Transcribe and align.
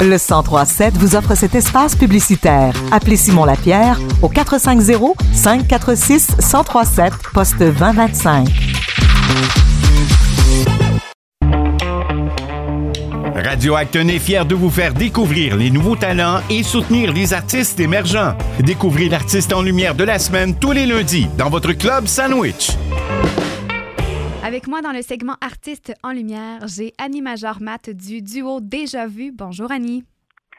Le 0.00 0.18
1037 0.18 0.96
vous 0.98 1.16
offre 1.16 1.34
cet 1.34 1.54
espace 1.54 1.96
publicitaire. 1.96 2.74
Appelez 2.90 3.16
Simon 3.16 3.44
Lapierre 3.44 3.98
au 4.22 4.28
450 4.28 5.16
546 5.32 6.36
1037 6.38 7.12
poste 7.32 7.58
2025. 7.58 8.48
Radio 13.34 13.76
Acton 13.76 14.08
est 14.08 14.18
fier 14.18 14.44
de 14.44 14.54
vous 14.54 14.70
faire 14.70 14.94
découvrir 14.94 15.56
les 15.56 15.70
nouveaux 15.70 15.96
talents 15.96 16.40
et 16.50 16.62
soutenir 16.62 17.12
les 17.12 17.32
artistes 17.32 17.78
émergents. 17.78 18.34
Découvrez 18.60 19.08
l'artiste 19.08 19.52
en 19.52 19.62
lumière 19.62 19.94
de 19.94 20.04
la 20.04 20.18
semaine 20.18 20.54
tous 20.54 20.72
les 20.72 20.86
lundis 20.86 21.28
dans 21.38 21.50
votre 21.50 21.72
club 21.72 22.06
Sandwich. 22.06 22.72
Avec 24.44 24.66
moi 24.66 24.82
dans 24.82 24.92
le 24.92 25.00
segment 25.00 25.36
Artistes 25.40 25.94
en 26.02 26.12
lumière, 26.12 26.66
j'ai 26.66 26.92
Annie 26.98 27.22
Major 27.22 27.62
Matt 27.62 27.88
du 27.88 28.20
duo 28.20 28.60
Déjà 28.60 29.06
Vu. 29.06 29.32
Bonjour 29.32 29.72
Annie. 29.72 30.04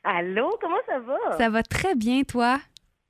Allô, 0.04 0.58
comment 0.60 0.82
ça 0.88 0.98
va? 0.98 1.38
Ça 1.38 1.50
va 1.52 1.62
très 1.62 1.94
bien, 1.94 2.24
toi? 2.24 2.58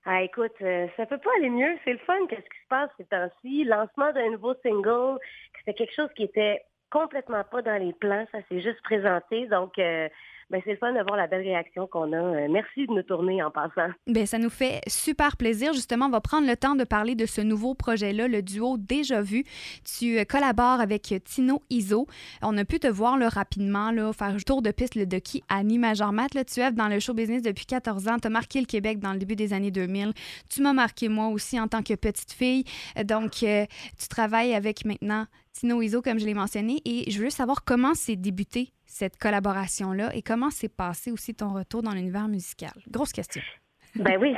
Ah, 0.04 0.22
écoute, 0.22 0.52
euh, 0.62 0.86
ça 0.98 1.06
peut 1.06 1.18
pas 1.18 1.30
aller 1.38 1.50
mieux. 1.50 1.78
C'est 1.86 1.94
le 1.94 2.00
fun. 2.00 2.18
Qu'est-ce 2.28 2.42
qui 2.42 2.62
se 2.62 2.68
passe 2.68 2.90
ces 2.98 3.06
temps-ci? 3.06 3.64
Lancement 3.64 4.12
d'un 4.12 4.32
nouveau 4.32 4.54
single. 4.64 5.18
C'était 5.60 5.76
quelque 5.76 5.96
chose 5.96 6.10
qui 6.14 6.24
était 6.24 6.62
complètement 6.92 7.46
pas 7.50 7.62
dans 7.62 7.82
les 7.82 7.94
plans. 7.94 8.26
Ça 8.34 8.40
s'est 8.50 8.60
juste 8.60 8.82
présenté. 8.84 9.48
Donc, 9.48 9.80
euh, 9.80 10.10
ben, 10.52 10.62
c'est 10.63 10.72
le 10.72 10.77
fun 10.77 10.94
de 10.94 11.02
voir 11.02 11.17
la 11.17 11.26
belle 11.26 11.41
réaction 11.41 11.88
qu'on 11.88 12.13
a. 12.13 12.17
Euh, 12.17 12.48
merci 12.49 12.85
de 12.85 12.94
nous 12.94 13.02
tourner 13.02 13.41
en 13.41 13.49
passant. 13.49 13.91
Bien, 14.05 14.27
ça 14.27 14.38
nous 14.38 14.52
fait 14.52 14.81
super 14.88 15.38
plaisir. 15.38 15.73
Justement, 15.73 16.05
on 16.05 16.12
va 16.12 16.21
prendre 16.21 16.48
le 16.48 16.55
temps 16.55 16.76
de 16.76 16.84
parler 16.84 17.16
de 17.16 17.26
ce 17.26 17.41
nouveau 17.41 17.73
projet-là, 17.73 18.27
le 18.27 18.44
duo 18.44 18.77
Déjà 18.77 19.21
Vu. 19.21 19.44
Tu 19.84 20.20
euh, 20.20 20.23
collabores 20.23 20.80
avec 20.80 21.13
Tino 21.23 21.63
Iso. 21.71 22.05
On 22.44 22.55
a 22.58 22.63
pu 22.63 22.80
te 22.80 22.88
voir 22.88 23.18
là, 23.18 23.27
rapidement 23.27 23.90
là, 23.90 24.13
faire 24.13 24.27
un 24.27 24.38
tour 24.38 24.62
de 24.62 24.70
piste 24.70 24.98
de 24.98 25.18
qui 25.18 25.44
Annie 25.49 25.80
Majormat. 25.80 26.27
Là, 26.35 26.46
tu 26.46 26.62
œuvres 26.62 26.76
dans 26.76 26.90
le 26.90 26.99
show 26.99 27.16
business 27.16 27.41
depuis 27.41 27.66
14 27.66 28.07
ans. 28.07 28.20
Tu 28.20 28.27
as 28.27 28.30
marqué 28.30 28.59
le 28.59 28.68
Québec 28.68 28.99
dans 28.99 29.13
le 29.13 29.20
début 29.20 29.35
des 29.35 29.52
années 29.52 29.71
2000. 29.71 30.13
Tu 30.49 30.62
m'as 30.62 30.74
marqué 30.74 31.09
moi 31.09 31.30
aussi 31.30 31.59
en 31.59 31.68
tant 31.68 31.82
que 31.82 31.96
petite 31.96 32.32
fille. 32.32 32.65
Donc, 33.04 33.32
tu 33.32 34.07
travailles 34.09 34.54
avec 34.54 34.85
maintenant 34.85 35.26
Tino 35.56 35.82
Iso, 35.82 36.02
comme 36.02 36.20
je 36.20 36.26
l'ai 36.26 36.34
mentionné, 36.34 36.82
et 36.84 37.10
je 37.10 37.24
veux 37.24 37.30
savoir 37.30 37.64
comment 37.64 37.94
s'est 37.94 38.18
débuté 38.18 38.74
cette 38.86 39.18
collaboration-là 39.18 40.14
et 40.14 40.22
comment 40.22 40.50
s'est 40.50 40.70
passé 40.70 41.12
aussi 41.12 41.34
ton 41.34 41.54
retour 41.54 41.82
dans 41.82 41.94
l'univers 41.94 42.28
musical. 42.28 42.74
Grosse 42.90 43.12
question. 43.12 43.42
Ben 43.96 44.18
oui, 44.20 44.36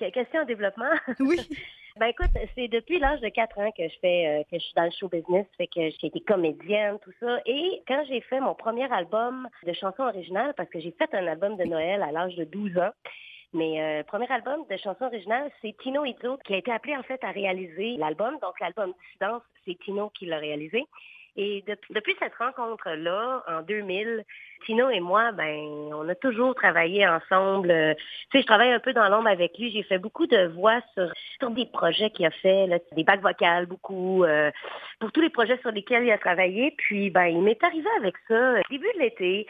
question 0.12 0.40
en 0.40 0.44
développement. 0.44 0.90
Oui. 1.20 1.38
Ben 1.98 2.08
écoute, 2.08 2.28
c'est 2.54 2.68
depuis 2.68 2.98
l'âge 2.98 3.20
de 3.20 3.28
4 3.30 3.58
ans 3.58 3.70
que 3.70 3.84
je 3.84 3.94
fais 4.02 4.26
euh, 4.26 4.42
que 4.50 4.58
je 4.58 4.64
suis 4.64 4.74
dans 4.76 4.84
le 4.84 4.90
show 4.90 5.08
business, 5.08 5.46
fait 5.56 5.66
que 5.66 5.80
j'ai 5.98 6.08
été 6.08 6.20
comédienne, 6.20 6.98
tout 7.02 7.12
ça. 7.20 7.38
Et 7.46 7.80
quand 7.88 8.04
j'ai 8.06 8.20
fait 8.20 8.38
mon 8.38 8.54
premier 8.54 8.92
album 8.92 9.48
de 9.66 9.72
chansons 9.72 10.02
originales, 10.02 10.52
parce 10.58 10.68
que 10.68 10.78
j'ai 10.78 10.90
fait 10.90 11.08
un 11.14 11.26
album 11.26 11.56
de 11.56 11.64
Noël 11.64 12.02
à 12.02 12.12
l'âge 12.12 12.34
de 12.36 12.44
12 12.44 12.76
ans, 12.76 12.90
mais 13.52 13.80
euh, 13.80 14.02
premier 14.04 14.30
album 14.30 14.64
de 14.70 14.76
chansons 14.76 15.06
originales, 15.06 15.50
c'est 15.62 15.76
Tino 15.82 16.04
Izzo 16.04 16.38
qui 16.44 16.54
a 16.54 16.58
été 16.58 16.72
appelé 16.72 16.96
en 16.96 17.02
fait 17.02 17.22
à 17.24 17.30
réaliser 17.30 17.96
l'album. 17.96 18.38
Donc 18.40 18.58
l'album 18.60 18.92
Dissidence, 19.02 19.42
c'est 19.64 19.78
Tino 19.78 20.10
qui 20.10 20.26
l'a 20.26 20.38
réalisé. 20.38 20.84
Et 21.38 21.62
depuis 21.90 22.14
cette 22.18 22.34
rencontre-là, 22.36 23.42
en 23.46 23.60
2000, 23.60 24.24
Tino 24.64 24.88
et 24.88 25.00
moi, 25.00 25.32
ben, 25.32 25.54
on 25.92 26.08
a 26.08 26.14
toujours 26.14 26.54
travaillé 26.54 27.06
ensemble. 27.06 27.70
Euh, 27.70 27.92
tu 28.30 28.38
sais, 28.38 28.42
je 28.42 28.46
travaille 28.46 28.72
un 28.72 28.80
peu 28.80 28.94
dans 28.94 29.06
l'ombre 29.10 29.28
avec 29.28 29.58
lui. 29.58 29.70
J'ai 29.70 29.82
fait 29.82 29.98
beaucoup 29.98 30.26
de 30.26 30.46
voix 30.46 30.80
sur, 30.94 31.12
sur 31.38 31.50
des 31.50 31.66
projets 31.66 32.08
qu'il 32.08 32.24
a 32.24 32.30
fait, 32.30 32.66
là, 32.66 32.78
des 32.92 33.04
bacs 33.04 33.20
vocales, 33.20 33.66
beaucoup, 33.66 34.24
euh, 34.24 34.50
pour 34.98 35.12
tous 35.12 35.20
les 35.20 35.28
projets 35.28 35.58
sur 35.58 35.72
lesquels 35.72 36.04
il 36.04 36.10
a 36.10 36.16
travaillé. 36.16 36.74
Puis, 36.78 37.10
ben, 37.10 37.26
il 37.26 37.42
m'est 37.42 37.62
arrivé 37.62 37.88
avec 37.98 38.14
ça, 38.28 38.54
début 38.70 38.88
de 38.94 39.00
l'été. 39.00 39.46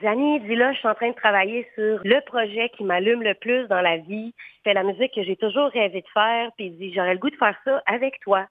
Janie 0.00 0.40
dit 0.40 0.54
là, 0.54 0.72
je 0.72 0.78
suis 0.78 0.88
en 0.88 0.94
train 0.94 1.10
de 1.10 1.14
travailler 1.14 1.68
sur 1.74 2.00
le 2.04 2.24
projet 2.24 2.68
qui 2.70 2.84
m'allume 2.84 3.22
le 3.22 3.34
plus 3.34 3.66
dans 3.68 3.80
la 3.80 3.96
vie. 3.96 4.34
C'est 4.64 4.74
la 4.74 4.82
musique 4.82 5.14
que 5.14 5.22
j'ai 5.22 5.36
toujours 5.36 5.70
rêvé 5.70 6.02
de 6.02 6.08
faire. 6.12 6.50
Puis 6.56 6.66
il 6.66 6.76
dit, 6.76 6.92
j'aurais 6.94 7.14
le 7.14 7.18
goût 7.18 7.30
de 7.30 7.36
faire 7.36 7.58
ça 7.64 7.82
avec 7.86 8.20
toi. 8.20 8.46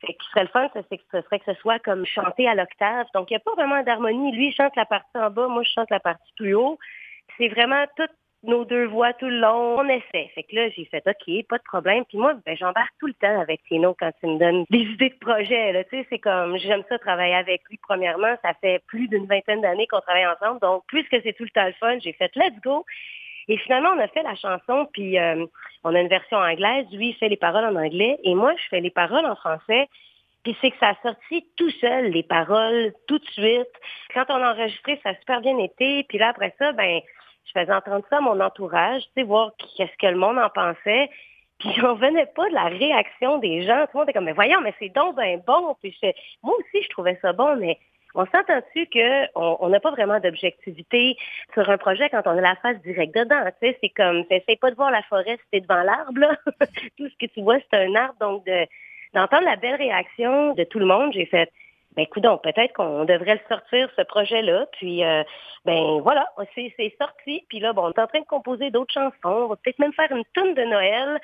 Fait 0.00 0.14
qui 0.14 0.28
serait 0.30 0.44
le 0.44 0.48
fun, 0.48 0.68
ce 0.74 1.20
serait 1.22 1.38
que 1.38 1.52
ce 1.52 1.60
soit 1.60 1.78
comme 1.78 2.06
chanter 2.06 2.48
à 2.48 2.54
l'octave. 2.54 3.06
Donc, 3.14 3.30
il 3.30 3.34
n'y 3.34 3.36
a 3.36 3.40
pas 3.40 3.54
vraiment 3.54 3.82
d'harmonie. 3.82 4.32
Lui, 4.32 4.48
il 4.48 4.54
chante 4.54 4.74
la 4.76 4.86
partie 4.86 5.16
en 5.16 5.30
bas, 5.30 5.48
moi, 5.48 5.62
je 5.62 5.70
chante 5.70 5.90
la 5.90 6.00
partie 6.00 6.32
plus 6.36 6.54
haut. 6.54 6.78
C'est 7.36 7.48
vraiment 7.48 7.84
toutes 7.96 8.10
nos 8.42 8.64
deux 8.64 8.86
voix 8.86 9.12
tout 9.12 9.28
le 9.28 9.38
long. 9.38 9.78
On 9.78 9.88
essaie. 9.88 10.30
Fait 10.34 10.42
que 10.42 10.54
là, 10.56 10.68
j'ai 10.70 10.84
fait 10.86 11.02
OK, 11.06 11.46
pas 11.46 11.58
de 11.58 11.62
problème. 11.64 12.04
Puis 12.06 12.18
moi, 12.18 12.34
ben, 12.46 12.56
j'embarque 12.56 12.94
tout 12.98 13.06
le 13.06 13.14
temps 13.14 13.40
avec 13.40 13.62
Tino 13.64 13.94
quand 13.98 14.12
il 14.22 14.30
me 14.30 14.38
donne 14.38 14.64
des 14.70 14.78
idées 14.94 15.10
de 15.10 15.18
projet. 15.18 15.72
Là. 15.72 15.84
Tu 15.84 15.98
sais, 15.98 16.06
c'est 16.10 16.18
comme 16.18 16.56
j'aime 16.58 16.82
ça 16.88 16.98
travailler 16.98 17.34
avec 17.34 17.62
lui. 17.68 17.78
Premièrement, 17.82 18.34
ça 18.42 18.54
fait 18.60 18.82
plus 18.86 19.08
d'une 19.08 19.26
vingtaine 19.26 19.60
d'années 19.60 19.86
qu'on 19.86 20.00
travaille 20.00 20.26
ensemble. 20.26 20.60
Donc, 20.60 20.84
puisque 20.88 21.16
c'est 21.22 21.34
tout 21.34 21.44
le 21.44 21.50
temps 21.50 21.66
le 21.66 21.72
fun, 21.74 21.98
j'ai 21.98 22.12
fait 22.12 22.30
let's 22.36 22.58
go. 22.64 22.84
Et 23.48 23.56
finalement, 23.58 23.90
on 23.96 23.98
a 23.98 24.08
fait 24.08 24.22
la 24.22 24.36
chanson, 24.36 24.86
puis 24.92 25.18
euh, 25.18 25.44
on 25.82 25.94
a 25.94 26.00
une 26.00 26.08
version 26.08 26.38
anglaise. 26.38 26.86
Lui, 26.92 27.08
il 27.08 27.14
fait 27.14 27.28
les 27.28 27.36
paroles 27.36 27.64
en 27.64 27.74
anglais 27.74 28.18
et 28.22 28.34
moi, 28.34 28.54
je 28.56 28.68
fais 28.68 28.80
les 28.80 28.90
paroles 28.90 29.26
en 29.26 29.34
français. 29.34 29.88
Puis 30.44 30.56
c'est 30.60 30.70
que 30.70 30.78
ça 30.78 30.90
a 30.90 31.02
sorti 31.02 31.44
tout 31.56 31.70
seul, 31.80 32.06
les 32.12 32.22
paroles, 32.22 32.92
tout 33.06 33.18
de 33.18 33.26
suite. 33.26 33.68
Quand 34.14 34.24
on 34.28 34.42
a 34.42 34.54
enregistré, 34.54 34.98
ça 35.02 35.10
a 35.10 35.14
super 35.16 35.40
bien 35.40 35.58
été. 35.58 36.04
Puis 36.04 36.18
là, 36.18 36.28
après 36.28 36.54
ça, 36.58 36.72
ben, 36.72 37.00
je 37.44 37.58
faisais 37.58 37.72
entendre 37.72 38.04
ça 38.10 38.18
à 38.18 38.20
mon 38.20 38.40
entourage, 38.40 39.02
tu 39.02 39.10
sais, 39.16 39.22
voir 39.22 39.52
qu'est-ce 39.76 39.96
que 39.98 40.06
le 40.06 40.18
monde 40.18 40.38
en 40.38 40.50
pensait. 40.50 41.10
Puis 41.58 41.72
j'en 41.76 41.94
venais 41.94 42.26
pas 42.26 42.48
de 42.48 42.54
la 42.54 42.66
réaction 42.66 43.38
des 43.38 43.62
gens. 43.62 43.84
Tout 43.86 43.90
le 43.94 43.98
monde 43.98 44.08
était 44.08 44.12
comme, 44.14 44.24
mais 44.24 44.32
voyons, 44.32 44.60
mais 44.62 44.74
c'est 44.78 44.88
donc 44.88 45.16
ben 45.16 45.42
bon. 45.46 45.76
Puis 45.82 45.96
moi 46.42 46.54
aussi, 46.54 46.82
je 46.82 46.88
trouvais 46.88 47.18
ça 47.20 47.32
bon, 47.32 47.56
mais 47.56 47.78
on 48.14 48.26
s'entend-tu 48.26 48.86
qu'on 48.86 49.68
n'a 49.68 49.80
pas 49.80 49.90
vraiment 49.90 50.18
d'objectivité 50.20 51.16
sur 51.54 51.68
un 51.68 51.78
projet 51.78 52.08
quand 52.10 52.22
on 52.26 52.38
a 52.38 52.40
la 52.40 52.56
face 52.56 52.80
directe 52.82 53.14
dedans? 53.14 53.44
Tu 53.60 53.68
sais, 53.68 53.78
c'est 53.80 53.90
comme, 53.90 54.26
t'essayes 54.26 54.56
pas 54.56 54.70
de 54.70 54.76
voir 54.76 54.90
la 54.90 55.02
forêt 55.02 55.36
si 55.36 55.50
t'es 55.52 55.60
devant 55.60 55.82
l'arbre, 55.82 56.34
tout 56.98 57.08
ce 57.08 57.16
que 57.18 57.30
tu 57.32 57.42
vois, 57.42 57.58
c'est 57.60 57.78
un 57.78 57.94
arbre. 57.94 58.16
Donc, 58.20 58.46
de, 58.46 58.66
d'entendre 59.14 59.44
la 59.44 59.56
belle 59.56 59.76
réaction 59.76 60.54
de 60.54 60.64
tout 60.64 60.78
le 60.78 60.86
monde, 60.86 61.12
j'ai 61.12 61.26
fait, 61.26 61.50
ben 61.96 62.06
donc 62.16 62.42
peut-être 62.42 62.72
qu'on 62.74 63.04
devrait 63.04 63.34
le 63.34 63.40
sortir, 63.48 63.88
ce 63.96 64.02
projet-là. 64.02 64.66
Puis, 64.72 65.04
euh, 65.04 65.24
ben 65.64 66.00
voilà, 66.00 66.26
c'est, 66.54 66.94
sorti. 66.98 67.44
Puis 67.48 67.60
là, 67.60 67.72
bon, 67.72 67.86
on 67.86 67.90
est 67.90 68.00
en 68.00 68.06
train 68.06 68.20
de 68.20 68.26
composer 68.26 68.70
d'autres 68.70 68.92
chansons. 68.92 69.12
On 69.24 69.48
va 69.48 69.56
peut-être 69.56 69.78
même 69.78 69.92
faire 69.92 70.10
une 70.12 70.24
tonne 70.34 70.54
de 70.54 70.62
Noël 70.62 71.20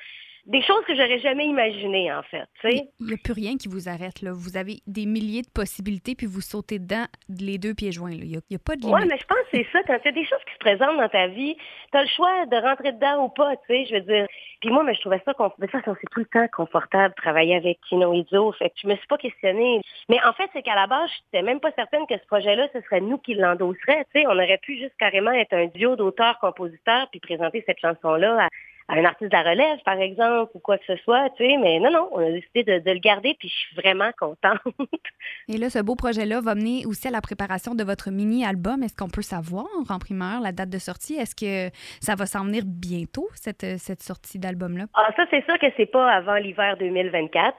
des 0.47 0.61
choses 0.61 0.83
que 0.87 0.95
j'aurais 0.95 1.19
jamais 1.19 1.45
imaginées, 1.45 2.11
en 2.11 2.23
fait. 2.23 2.47
Il 2.63 2.87
n'y 3.01 3.13
a 3.13 3.17
plus 3.21 3.33
rien 3.33 3.57
qui 3.57 3.67
vous 3.67 3.89
arrête. 3.89 4.21
Là. 4.21 4.31
Vous 4.33 4.55
avez 4.55 4.79
des 4.87 5.05
milliers 5.05 5.41
de 5.41 5.49
possibilités, 5.53 6.15
puis 6.15 6.25
vous 6.25 6.39
sautez 6.39 6.79
dedans 6.79 7.05
les 7.27 7.57
deux 7.57 7.73
pieds 7.73 7.91
joints. 7.91 8.11
Il 8.11 8.29
n'y 8.29 8.37
a, 8.37 8.59
pas 8.59 8.77
de 8.77 8.81
limite. 8.81 8.95
Oui, 8.95 9.07
mais 9.09 9.17
je 9.17 9.25
pense 9.25 9.37
que 9.51 9.57
c'est 9.57 9.67
ça. 9.73 9.83
Quand 9.83 9.97
il 10.03 10.05
y 10.05 10.07
a 10.07 10.11
des 10.13 10.25
choses 10.25 10.39
qui 10.47 10.53
se 10.53 10.59
présentent 10.59 10.97
dans 10.97 11.09
ta 11.09 11.27
vie, 11.27 11.57
tu 11.91 11.97
as 11.97 12.01
le 12.01 12.07
choix 12.07 12.45
de 12.45 12.55
rentrer 12.55 12.93
dedans 12.93 13.25
ou 13.25 13.29
pas, 13.29 13.57
tu 13.57 13.63
sais, 13.67 13.85
je 13.89 13.95
veux 13.95 14.01
dire. 14.01 14.27
Puis 14.61 14.69
moi, 14.69 14.83
mais 14.83 14.95
je 14.95 15.01
trouvais 15.01 15.21
ça, 15.25 15.33
mais 15.59 15.67
ça, 15.67 15.79
c'est 15.83 16.09
tout 16.11 16.19
le 16.21 16.25
temps 16.25 16.47
confortable 16.55 17.13
de 17.15 17.21
travailler 17.21 17.55
avec 17.55 17.79
Kino 17.87 18.13
Izzo. 18.13 18.53
Fait 18.53 18.69
que 18.69 18.75
je 18.81 18.87
me 18.87 18.95
suis 18.95 19.07
pas 19.07 19.17
questionnée. 19.17 19.81
Mais 20.07 20.17
en 20.23 20.31
fait, 20.31 20.49
c'est 20.53 20.63
qu'à 20.63 20.75
la 20.75 20.87
base, 20.87 21.09
je 21.09 21.37
n'étais 21.37 21.45
même 21.45 21.59
pas 21.59 21.71
certaine 21.73 22.07
que 22.07 22.17
ce 22.17 22.25
projet-là, 22.27 22.67
ce 22.73 22.81
serait 22.81 23.01
nous 23.01 23.17
qui. 23.17 23.35
Tu 23.37 23.43
sais, 23.43 24.25
on 24.27 24.31
aurait 24.31 24.59
pu 24.61 24.77
juste 24.77 24.95
carrément 24.97 25.31
être 25.31 25.53
un 25.53 25.67
duo 25.67 25.95
d'auteurs-compositeurs 25.95 27.07
puis 27.11 27.19
présenter 27.19 27.63
cette 27.67 27.79
chanson-là 27.79 28.45
à 28.45 28.47
à 28.87 28.95
un 28.95 29.05
artiste 29.05 29.31
de 29.31 29.35
la 29.35 29.43
relève, 29.43 29.79
par 29.83 29.99
exemple, 29.99 30.51
ou 30.53 30.59
quoi 30.59 30.77
que 30.77 30.85
ce 30.85 30.95
soit, 31.03 31.29
tu 31.31 31.45
sais, 31.45 31.57
mais 31.57 31.79
non, 31.79 31.91
non, 31.91 32.09
on 32.11 32.19
a 32.19 32.31
décidé 32.31 32.63
de, 32.63 32.91
le 32.91 32.99
garder, 32.99 33.35
puis 33.37 33.49
je 33.49 33.53
suis 33.53 33.75
vraiment 33.75 34.11
contente. 34.17 34.59
Et 35.49 35.57
là, 35.57 35.69
ce 35.69 35.79
beau 35.79 35.95
projet-là 35.95 36.41
va 36.41 36.55
mener 36.55 36.85
aussi 36.85 37.07
à 37.07 37.11
la 37.11 37.21
préparation 37.21 37.75
de 37.75 37.83
votre 37.83 38.11
mini-album. 38.11 38.83
Est-ce 38.83 38.95
qu'on 38.95 39.09
peut 39.09 39.21
savoir 39.21 39.65
en 39.89 39.99
primeur 39.99 40.39
la 40.41 40.51
date 40.51 40.69
de 40.69 40.77
sortie? 40.77 41.15
Est-ce 41.15 41.35
que 41.35 41.75
ça 41.99 42.15
va 42.15 42.25
s'en 42.25 42.45
venir 42.45 42.63
bientôt, 42.65 43.27
cette, 43.35 43.77
cette 43.77 44.01
sortie 44.01 44.39
d'album-là? 44.39 44.85
Ah, 44.93 45.09
ça, 45.15 45.25
c'est 45.31 45.43
sûr 45.45 45.59
que 45.59 45.67
c'est 45.75 45.85
pas 45.85 46.09
avant 46.11 46.35
l'hiver 46.35 46.77
2024 46.77 47.55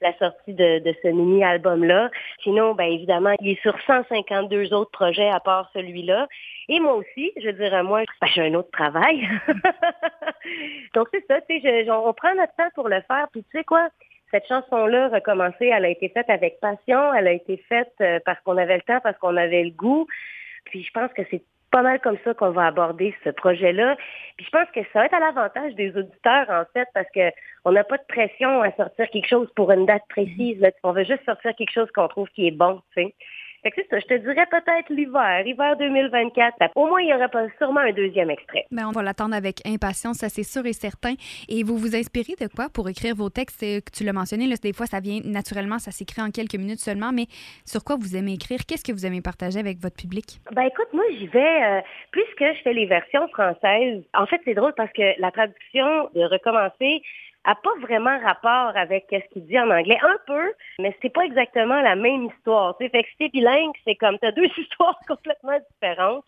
la 0.00 0.16
sortie 0.18 0.54
de, 0.54 0.82
ce 1.02 1.08
mini-album-là. 1.08 2.10
Sinon, 2.42 2.74
ben 2.74 2.84
évidemment, 2.84 3.34
il 3.40 3.50
est 3.52 3.62
sur 3.62 3.78
152 3.86 4.72
autres 4.72 4.90
projets 4.90 5.28
à 5.28 5.40
part 5.40 5.70
celui-là. 5.74 6.26
Et 6.68 6.80
moi 6.80 6.94
aussi, 6.94 7.32
je 7.42 7.50
dirais 7.50 7.82
moi, 7.82 8.02
ben, 8.20 8.28
j'ai 8.28 8.42
un 8.42 8.54
autre 8.54 8.70
travail. 8.70 9.28
Donc 10.94 11.08
c'est 11.12 11.26
ça, 11.26 11.40
tu 11.42 11.60
sais, 11.60 11.90
on 11.90 12.12
prend 12.12 12.34
notre 12.34 12.54
temps 12.56 12.70
pour 12.74 12.88
le 12.88 13.00
faire. 13.02 13.28
Puis 13.32 13.42
tu 13.44 13.58
sais 13.58 13.64
quoi, 13.64 13.88
cette 14.30 14.46
chanson-là, 14.46 15.08
recommencer, 15.08 15.66
elle 15.66 15.84
a 15.84 15.88
été 15.88 16.08
faite 16.08 16.30
avec 16.30 16.60
passion, 16.60 17.12
elle 17.14 17.26
a 17.26 17.32
été 17.32 17.56
faite 17.68 17.92
euh, 18.00 18.20
parce 18.24 18.40
qu'on 18.40 18.56
avait 18.56 18.76
le 18.76 18.82
temps, 18.82 19.00
parce 19.02 19.18
qu'on 19.18 19.36
avait 19.36 19.64
le 19.64 19.70
goût. 19.70 20.06
Puis 20.66 20.84
je 20.84 20.90
pense 20.92 21.12
que 21.12 21.22
c'est 21.30 21.42
pas 21.70 21.82
mal 21.82 22.00
comme 22.00 22.18
ça 22.24 22.34
qu'on 22.34 22.50
va 22.50 22.66
aborder 22.66 23.14
ce 23.24 23.30
projet-là. 23.30 23.96
Puis 24.36 24.46
je 24.46 24.50
pense 24.50 24.68
que 24.74 24.80
ça 24.92 25.00
va 25.00 25.06
être 25.06 25.14
à 25.14 25.20
l'avantage 25.20 25.74
des 25.74 25.96
auditeurs, 25.96 26.48
en 26.50 26.64
fait, 26.72 26.88
parce 26.94 27.08
que 27.14 27.30
on 27.64 27.72
n'a 27.72 27.84
pas 27.84 27.98
de 27.98 28.06
pression 28.08 28.62
à 28.62 28.72
sortir 28.72 29.08
quelque 29.10 29.28
chose 29.28 29.48
pour 29.54 29.70
une 29.70 29.86
date 29.86 30.02
précise. 30.08 30.64
On 30.82 30.92
veut 30.92 31.04
juste 31.04 31.24
sortir 31.24 31.54
quelque 31.54 31.72
chose 31.72 31.90
qu'on 31.94 32.08
trouve 32.08 32.28
qui 32.30 32.46
est 32.46 32.52
bon, 32.52 32.80
tu 32.94 33.02
sais. 33.02 33.14
Fait 33.62 33.70
que 33.70 33.76
c'est 33.82 33.90
ça, 33.90 33.98
je 33.98 34.06
te 34.06 34.14
dirais 34.14 34.46
peut-être 34.50 34.88
l'hiver, 34.88 35.46
hiver 35.46 35.76
2024. 35.76 36.70
Au 36.76 36.86
moins, 36.86 37.02
il 37.02 37.08
y 37.08 37.14
aurait 37.14 37.28
pas 37.28 37.46
sûrement 37.58 37.80
un 37.80 37.92
deuxième 37.92 38.30
extrait. 38.30 38.66
Mais 38.70 38.84
on 38.84 38.90
va 38.90 39.02
l'attendre 39.02 39.34
avec 39.34 39.60
impatience, 39.66 40.18
ça 40.18 40.28
c'est 40.28 40.44
sûr 40.44 40.64
et 40.64 40.72
certain. 40.72 41.14
Et 41.48 41.62
vous 41.62 41.76
vous 41.76 41.94
inspirez 41.94 42.34
de 42.40 42.46
quoi 42.46 42.68
pour 42.72 42.88
écrire 42.88 43.14
vos 43.14 43.28
textes? 43.28 43.64
Tu 43.92 44.04
l'as 44.04 44.12
mentionné, 44.12 44.46
là, 44.46 44.56
des 44.62 44.72
fois 44.72 44.86
ça 44.86 45.00
vient 45.00 45.20
naturellement, 45.24 45.78
ça 45.78 45.90
s'écrit 45.90 46.22
en 46.22 46.30
quelques 46.30 46.54
minutes 46.54 46.80
seulement, 46.80 47.12
mais 47.12 47.26
sur 47.66 47.84
quoi 47.84 47.96
vous 48.00 48.16
aimez 48.16 48.34
écrire? 48.34 48.60
Qu'est-ce 48.66 48.84
que 48.84 48.92
vous 48.92 49.04
aimez 49.04 49.20
partager 49.20 49.58
avec 49.58 49.78
votre 49.78 49.96
public? 49.96 50.40
Ben 50.52 50.62
écoute, 50.62 50.88
moi 50.92 51.04
j'y 51.18 51.26
vais, 51.26 51.62
euh, 51.62 51.80
puisque 52.12 52.40
je 52.40 52.62
fais 52.62 52.72
les 52.72 52.86
versions 52.86 53.28
françaises. 53.28 54.02
En 54.14 54.26
fait, 54.26 54.40
c'est 54.44 54.54
drôle 54.54 54.72
parce 54.76 54.92
que 54.92 55.20
la 55.20 55.30
traduction 55.30 56.08
de 56.14 56.22
recommencer, 56.24 57.02
a 57.44 57.54
pas 57.54 57.74
vraiment 57.80 58.18
rapport 58.20 58.76
avec 58.76 59.06
ce 59.10 59.32
qu'il 59.32 59.46
dit 59.46 59.58
en 59.58 59.70
anglais. 59.70 59.98
Un 60.02 60.16
peu, 60.26 60.52
mais 60.78 60.96
c'est 61.00 61.12
pas 61.12 61.24
exactement 61.24 61.80
la 61.80 61.96
même 61.96 62.26
histoire. 62.26 62.76
Fait 62.78 62.90
que 62.90 63.08
si 63.10 63.16
t'es 63.18 63.28
bilingue, 63.28 63.72
c'est 63.84 63.96
comme 63.96 64.18
t'as 64.18 64.32
deux 64.32 64.46
histoires 64.58 64.98
complètement 65.08 65.58
différentes. 65.72 66.24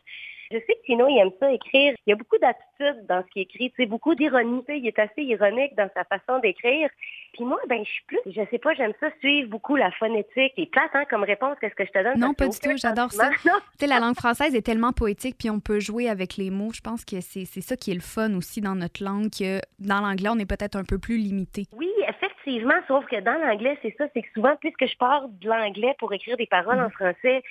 Je 0.53 0.59
sais 0.59 0.75
que 0.75 0.85
Tino, 0.85 1.07
il 1.09 1.19
aime 1.19 1.31
ça 1.41 1.51
écrire. 1.51 1.95
Il 2.07 2.11
y 2.11 2.13
a 2.13 2.17
beaucoup 2.17 2.39
d'attitude 2.39 3.07
dans 3.09 3.23
ce 3.23 3.31
qu'il 3.31 3.43
écrit. 3.43 3.73
C'est 3.77 3.87
beaucoup 3.87 4.15
d'ironie. 4.15 4.63
Il 4.69 4.87
est 4.87 4.99
assez 4.99 5.23
ironique 5.23 5.75
dans 5.77 5.89
sa 5.95 6.05
façon 6.05 6.39
d'écrire. 6.41 6.91
Puis 7.33 7.45
moi, 7.45 7.59
ben, 7.69 7.83
je 7.83 7.91
suis 7.91 8.05
plus, 8.07 8.19
je 8.27 8.43
sais 8.51 8.59
pas, 8.59 8.75
j'aime 8.75 8.93
ça 9.01 9.09
suivre 9.21 9.49
beaucoup 9.49 9.77
la 9.77 9.91
phonétique. 9.93 10.53
Et 10.57 10.67
plate, 10.67 10.91
hein, 10.95 11.05
comme 11.09 11.25
réponse, 11.25 11.57
qu'est-ce 11.61 11.75
que 11.75 11.87
je 11.87 11.91
te 11.91 12.03
donne? 12.03 12.19
Non, 12.19 12.35
pas 12.35 12.49
du 12.49 12.59
tout. 12.59 12.77
J'adore 12.77 13.11
ça. 13.11 13.31
tu 13.79 13.87
la 13.87 14.01
langue 14.01 14.17
française 14.17 14.55
est 14.55 14.63
tellement 14.63 14.93
poétique, 14.93 15.37
puis 15.39 15.49
on 15.49 15.61
peut 15.61 15.81
jouer 15.81 16.09
avec 16.09 16.37
les 16.37 16.51
mots. 16.51 16.73
Je 16.73 16.81
pense 16.81 17.05
que 17.05 17.21
c'est 17.21 17.47
ça 17.47 17.77
qui 17.77 17.91
est 17.91 17.95
le 17.95 18.01
fun 18.01 18.35
aussi 18.35 18.61
dans 18.61 18.75
notre 18.75 19.03
langue, 19.03 19.31
que 19.31 19.61
dans 19.79 20.01
l'anglais, 20.01 20.29
on 20.31 20.39
est 20.39 20.49
peut-être 20.49 20.77
un 20.77 20.85
peu 20.85 20.99
plus 20.99 21.17
limité. 21.17 21.67
Oui, 21.73 21.91
effectivement, 22.09 22.75
sauf 22.87 23.07
que 23.07 23.21
dans 23.21 23.39
l'anglais, 23.39 23.79
c'est 23.83 23.95
ça, 23.97 24.05
c'est 24.15 24.23
que 24.23 24.29
souvent, 24.35 24.55
puisque 24.61 24.87
je 24.87 24.97
pars 24.97 25.29
de 25.29 25.49
l'anglais 25.49 25.95
pour 25.99 26.13
écrire 26.13 26.37
des 26.37 26.47
paroles 26.47 26.81
en 26.81 26.89
mm. 26.89 26.93
français, 26.93 27.43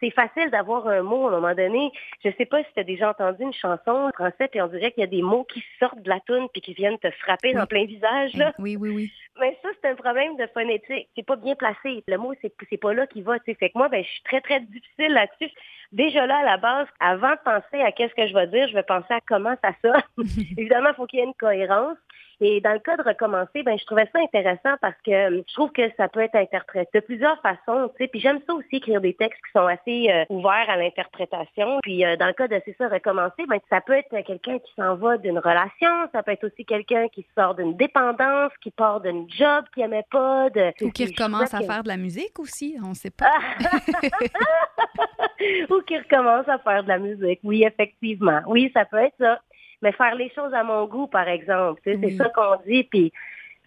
c'est 0.00 0.10
facile 0.10 0.50
d'avoir 0.50 0.88
un 0.88 1.02
mot 1.02 1.26
à 1.26 1.28
un 1.28 1.40
moment 1.40 1.54
donné. 1.54 1.92
Je 2.24 2.30
sais 2.36 2.46
pas 2.46 2.62
si 2.62 2.72
tu 2.74 2.80
as 2.80 2.84
déjà 2.84 3.10
entendu 3.10 3.42
une 3.42 3.52
chanson 3.52 3.90
en 3.90 4.10
français, 4.10 4.48
puis 4.48 4.60
on 4.60 4.66
dirait 4.68 4.92
qu'il 4.92 5.02
y 5.02 5.04
a 5.04 5.10
des 5.10 5.22
mots 5.22 5.44
qui 5.44 5.62
sortent 5.78 6.02
de 6.02 6.08
la 6.08 6.20
toune 6.20 6.48
puis 6.52 6.60
qui 6.60 6.74
viennent 6.74 6.98
te 6.98 7.10
frapper 7.10 7.52
dans 7.52 7.66
plein 7.66 7.84
visage. 7.84 8.34
Là. 8.34 8.52
Oui, 8.58 8.76
oui, 8.76 8.90
oui. 8.90 9.12
Mais 9.38 9.56
ça, 9.62 9.68
c'est 9.80 9.90
un 9.90 9.94
problème 9.94 10.36
de 10.36 10.46
phonétique. 10.52 11.08
C'est 11.14 11.26
pas 11.26 11.36
bien 11.36 11.54
placé. 11.54 12.02
Le 12.06 12.16
mot, 12.16 12.34
c'est, 12.42 12.52
c'est 12.68 12.76
pas 12.76 12.92
là 12.92 13.06
qui 13.06 13.22
va. 13.22 13.38
Fait 13.40 13.54
que 13.54 13.78
moi, 13.78 13.88
ben, 13.88 14.02
je 14.02 14.08
suis 14.08 14.22
très, 14.22 14.40
très 14.40 14.60
difficile 14.60 15.12
là-dessus. 15.12 15.52
Déjà 15.92 16.26
là, 16.26 16.38
à 16.38 16.44
la 16.44 16.56
base, 16.56 16.86
avant 17.00 17.32
de 17.32 17.40
penser 17.44 17.82
à 17.82 17.92
qu'est-ce 17.92 18.14
que 18.14 18.26
je 18.26 18.34
vais 18.34 18.46
dire, 18.46 18.68
je 18.68 18.74
vais 18.74 18.82
penser 18.82 19.12
à 19.12 19.20
comment 19.26 19.56
ça 19.62 19.72
sonne. 19.82 20.02
Évidemment, 20.56 20.90
il 20.90 20.94
faut 20.94 21.06
qu'il 21.06 21.20
y 21.20 21.22
ait 21.22 21.26
une 21.26 21.34
cohérence. 21.34 21.96
Et 22.40 22.62
dans 22.62 22.72
le 22.72 22.78
cas 22.78 22.96
de 22.96 23.02
recommencer, 23.02 23.62
ben 23.62 23.78
je 23.78 23.84
trouvais 23.84 24.08
ça 24.12 24.18
intéressant 24.18 24.76
parce 24.80 24.96
que 25.04 25.10
euh, 25.10 25.42
je 25.46 25.54
trouve 25.54 25.70
que 25.72 25.82
ça 25.96 26.08
peut 26.08 26.20
être 26.20 26.36
interprété 26.36 26.88
de 26.94 27.00
plusieurs 27.00 27.38
façons, 27.42 27.90
tu 27.90 28.04
sais. 28.04 28.08
Puis 28.08 28.20
j'aime 28.20 28.40
ça 28.46 28.54
aussi 28.54 28.76
écrire 28.76 29.02
des 29.02 29.12
textes 29.12 29.40
qui 29.44 29.52
sont 29.52 29.66
assez 29.66 30.10
euh, 30.10 30.24
ouverts 30.30 30.68
à 30.68 30.76
l'interprétation. 30.76 31.80
Puis 31.82 32.04
euh, 32.04 32.16
dans 32.16 32.28
le 32.28 32.32
cas 32.32 32.48
de 32.48 32.60
c'est 32.64 32.76
ça 32.78 32.88
recommencer, 32.88 33.44
ben 33.46 33.58
ça 33.68 33.82
peut 33.82 33.92
être 33.92 34.08
quelqu'un 34.26 34.58
qui 34.58 34.72
s'en 34.74 34.96
va 34.96 35.18
d'une 35.18 35.38
relation, 35.38 36.08
ça 36.12 36.22
peut 36.22 36.32
être 36.32 36.44
aussi 36.44 36.64
quelqu'un 36.64 37.08
qui 37.08 37.26
sort 37.36 37.54
d'une 37.54 37.76
dépendance, 37.76 38.52
qui 38.62 38.70
part 38.70 39.00
d'un 39.00 39.26
job 39.28 39.66
qu'il 39.74 39.82
aimait 39.82 40.06
pas, 40.10 40.48
de 40.50 40.72
ou 40.80 40.90
qui 40.90 41.06
recommence 41.06 41.52
à 41.52 41.60
faire 41.60 41.82
de 41.82 41.88
la 41.88 41.98
musique 41.98 42.38
aussi, 42.38 42.78
on 42.82 42.94
sait 42.94 43.10
pas. 43.10 43.26
ou 45.70 45.82
qui 45.82 45.98
recommence 45.98 46.48
à 46.48 46.58
faire 46.58 46.84
de 46.84 46.88
la 46.88 46.98
musique. 46.98 47.40
Oui, 47.42 47.64
effectivement. 47.64 48.40
Oui, 48.46 48.70
ça 48.74 48.86
peut 48.86 48.98
être 48.98 49.16
ça 49.18 49.40
mais 49.82 49.92
faire 49.92 50.14
les 50.14 50.30
choses 50.30 50.52
à 50.54 50.62
mon 50.62 50.86
goût, 50.86 51.06
par 51.06 51.28
exemple. 51.28 51.80
C'est 51.84 52.16
ça 52.16 52.28
qu'on 52.30 52.56
dit. 52.66 52.84
Puis 52.84 53.12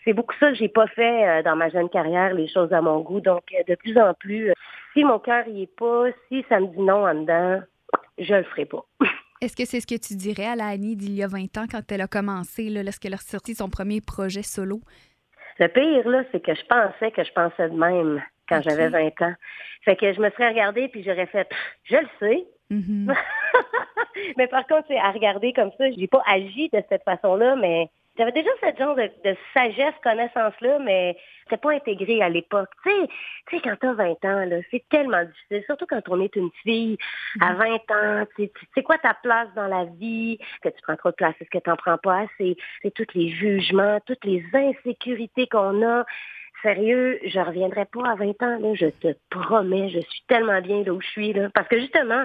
c'est 0.03 0.13
beaucoup 0.13 0.35
ça 0.39 0.49
que 0.49 0.55
j'ai 0.55 0.69
pas 0.69 0.87
fait 0.87 1.27
euh, 1.27 1.43
dans 1.43 1.55
ma 1.55 1.69
jeune 1.69 1.89
carrière, 1.89 2.33
les 2.33 2.47
choses 2.47 2.73
à 2.73 2.81
mon 2.81 2.99
goût. 2.99 3.21
Donc, 3.21 3.43
euh, 3.53 3.63
de 3.67 3.75
plus 3.75 3.97
en 3.97 4.13
plus, 4.13 4.49
euh, 4.49 4.53
si 4.93 5.03
mon 5.03 5.19
cœur 5.19 5.47
y 5.47 5.63
est 5.63 5.75
pas, 5.75 6.05
si 6.27 6.45
ça 6.49 6.59
me 6.59 6.67
dit 6.67 6.81
non 6.81 7.07
en 7.07 7.15
dedans, 7.15 7.61
je 8.17 8.35
le 8.35 8.43
ferai 8.43 8.65
pas. 8.65 8.85
Est-ce 9.41 9.57
que 9.57 9.65
c'est 9.65 9.81
ce 9.81 9.87
que 9.87 9.99
tu 9.99 10.15
dirais 10.15 10.47
à 10.47 10.55
la 10.55 10.67
Annie 10.67 10.95
d'il 10.95 11.15
y 11.15 11.23
a 11.23 11.27
20 11.27 11.57
ans 11.57 11.65
quand 11.69 11.91
elle 11.91 12.01
a 12.01 12.07
commencé, 12.07 12.69
là, 12.69 12.81
lorsqu'elle 12.81 13.13
a 13.13 13.17
sorti 13.17 13.55
son 13.55 13.69
premier 13.69 13.99
projet 13.99 14.41
solo? 14.41 14.79
Le 15.59 15.67
pire, 15.67 16.07
là, 16.07 16.23
c'est 16.31 16.41
que 16.41 16.55
je 16.55 16.65
pensais 16.65 17.11
que 17.11 17.23
je 17.23 17.31
pensais 17.33 17.69
de 17.69 17.75
même 17.75 18.23
quand 18.47 18.61
j'avais 18.61 18.87
20 18.87 19.21
ans. 19.21 19.33
Fait 19.83 19.95
que 19.95 20.13
je 20.13 20.19
me 20.21 20.29
serais 20.31 20.49
regardée 20.49 20.87
puis 20.87 21.03
j'aurais 21.03 21.25
fait, 21.25 21.47
je 21.83 21.97
le 21.97 22.07
sais. 22.19 22.47
Mm-hmm. 22.73 23.15
mais 24.37 24.47
par 24.47 24.65
contre, 24.67 24.91
à 24.91 25.11
regarder 25.11 25.53
comme 25.53 25.71
ça, 25.77 25.91
j'ai 25.91 26.07
pas 26.07 26.23
agi 26.25 26.69
de 26.73 26.81
cette 26.89 27.03
façon-là, 27.03 27.55
mais 27.55 27.89
j'avais 28.17 28.31
déjà 28.31 28.49
ce 28.61 28.77
genre 28.77 28.95
de, 28.95 29.09
sagesse, 29.53 29.95
connaissance-là, 30.03 30.77
mais 30.79 31.17
c'était 31.43 31.57
pas 31.57 31.73
intégré 31.73 32.21
à 32.21 32.29
l'époque. 32.29 32.69
Tu 32.83 32.91
sais, 32.91 33.07
tu 33.47 33.55
sais, 33.55 33.61
quand 33.63 33.75
t'as 33.79 33.93
20 33.93 34.11
ans, 34.25 34.45
là, 34.45 34.57
c'est 34.69 34.83
tellement 34.89 35.23
difficile, 35.23 35.63
surtout 35.65 35.85
quand 35.87 36.01
on 36.09 36.21
est 36.21 36.35
une 36.35 36.51
fille 36.61 36.97
à 37.41 37.53
20 37.53 37.65
mm-hmm. 37.65 38.21
ans. 38.21 38.27
Tu 38.35 38.49
sais 38.75 38.83
quoi 38.83 38.97
ta 38.99 39.15
place 39.15 39.49
dans 39.55 39.67
la 39.67 39.85
vie? 39.85 40.37
Est-ce 40.39 40.69
que 40.69 40.75
tu 40.75 40.81
prends 40.83 40.95
trop 40.95 41.09
de 41.09 41.15
place? 41.15 41.33
Est-ce 41.41 41.49
que 41.49 41.57
tu 41.57 41.69
n'en 41.69 41.75
prends 41.75 41.97
pas 41.97 42.21
assez? 42.21 42.55
C'est 42.81 42.93
tous 42.93 43.13
les 43.15 43.29
jugements, 43.29 43.99
toutes 44.05 44.25
les 44.25 44.43
insécurités 44.53 45.47
qu'on 45.47 45.83
a 45.85 46.05
sérieux, 46.63 47.19
je 47.25 47.39
reviendrai 47.39 47.85
pas 47.85 48.09
à 48.09 48.15
20 48.15 48.41
ans, 48.41 48.59
là, 48.59 48.73
je 48.73 48.87
te 48.87 49.13
promets, 49.29 49.89
je 49.89 49.99
suis 49.99 50.23
tellement 50.27 50.61
bien 50.61 50.83
là 50.83 50.93
où 50.93 51.01
je 51.01 51.07
suis, 51.07 51.33
là. 51.33 51.49
Parce 51.53 51.67
que 51.67 51.79
justement, 51.79 52.23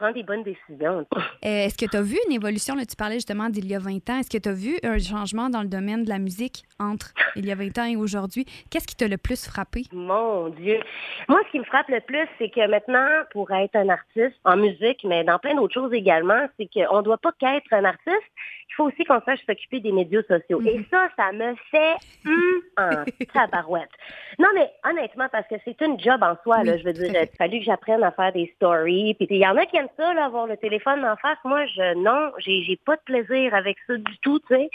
prends 0.00 0.12
des 0.12 0.22
bonnes 0.22 0.42
décisions. 0.42 1.06
Euh, 1.44 1.66
est-ce 1.66 1.76
que 1.76 1.84
tu 1.90 1.96
as 1.96 2.02
vu 2.02 2.18
une 2.26 2.32
évolution? 2.32 2.74
Là, 2.74 2.86
tu 2.86 2.96
parlais 2.96 3.16
justement 3.16 3.50
d'il 3.50 3.66
y 3.66 3.74
a 3.74 3.78
20 3.78 4.10
ans. 4.10 4.18
Est-ce 4.18 4.30
que 4.30 4.38
tu 4.38 4.48
as 4.48 4.52
vu 4.52 4.78
un 4.82 4.98
changement 4.98 5.50
dans 5.50 5.60
le 5.60 5.68
domaine 5.68 6.04
de 6.04 6.08
la 6.08 6.18
musique 6.18 6.64
entre 6.78 7.12
il 7.36 7.46
y 7.46 7.52
a 7.52 7.54
20 7.54 7.78
ans 7.78 7.84
et 7.84 7.96
aujourd'hui? 7.96 8.46
Qu'est-ce 8.70 8.86
qui 8.86 8.96
t'a 8.96 9.08
le 9.08 9.18
plus 9.18 9.46
frappé? 9.46 9.84
Mon 9.92 10.48
Dieu. 10.48 10.80
Moi, 11.28 11.40
ce 11.46 11.50
qui 11.50 11.58
me 11.58 11.64
frappe 11.64 11.88
le 11.88 12.00
plus, 12.00 12.26
c'est 12.38 12.48
que 12.48 12.66
maintenant, 12.68 13.08
pour 13.32 13.50
être 13.50 13.76
un 13.76 13.88
artiste 13.90 14.36
en 14.44 14.56
musique, 14.56 15.04
mais 15.04 15.22
dans 15.24 15.38
plein 15.38 15.54
d'autres 15.54 15.74
choses 15.74 15.92
également, 15.92 16.46
c'est 16.56 16.68
qu'on 16.72 16.98
ne 16.98 17.02
doit 17.02 17.18
pas 17.18 17.32
qu'être 17.38 17.72
un 17.72 17.84
artiste, 17.84 18.32
il 18.70 18.74
faut 18.74 18.84
aussi 18.84 19.04
qu'on 19.04 19.20
sache 19.22 19.40
s'occuper 19.46 19.80
des 19.80 19.90
médias 19.90 20.22
sociaux. 20.22 20.60
Et 20.62 20.78
mhm. 20.78 20.84
ça, 20.90 21.08
ça 21.16 21.32
me 21.32 21.54
fait 21.70 21.96
hum, 22.24 22.60
en 22.78 23.04
tabarouette. 23.34 23.90
Non, 24.38 24.48
mais 24.54 24.70
honnêtement, 24.88 25.26
parce 25.30 25.46
que 25.48 25.56
c'est 25.64 25.80
une 25.80 25.98
job 25.98 26.22
en 26.22 26.36
soi, 26.44 26.62
là, 26.62 26.78
je 26.78 26.84
veux 26.84 26.92
dire, 26.92 27.08
il 27.08 27.16
a 27.16 27.26
fallu 27.26 27.58
que 27.58 27.64
j'apprenne 27.64 28.02
à 28.04 28.12
faire 28.12 28.32
des 28.32 28.52
stories. 28.56 29.14
Puis 29.14 29.26
il 29.30 29.38
y 29.38 29.46
en 29.46 29.56
a 29.56 29.66
qui 29.66 29.76
aiment 29.76 29.88
ça, 29.96 30.14
là, 30.14 30.26
avoir 30.26 30.46
le 30.46 30.56
téléphone 30.56 31.04
en 31.04 31.16
face. 31.16 31.38
Moi, 31.44 31.66
je 31.66 31.94
non, 31.94 32.30
j'ai, 32.38 32.62
j'ai 32.62 32.76
pas 32.76 32.96
de 32.96 33.02
plaisir 33.02 33.54
avec 33.54 33.76
ça 33.86 33.96
du 33.96 34.18
tout, 34.22 34.38
tu 34.40 34.54
sais. 34.54 34.70